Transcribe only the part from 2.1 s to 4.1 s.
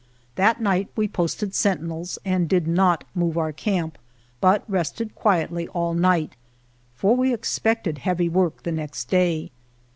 and did not move our camp,